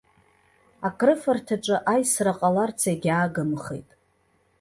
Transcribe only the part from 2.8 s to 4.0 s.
егьаагымхеит.